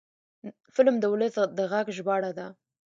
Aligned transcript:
فلم 0.75 0.95
د 0.99 1.05
ولس 1.13 1.35
د 1.57 1.59
غږ 1.71 1.85
ژباړه 1.97 2.31
ده 2.37 2.47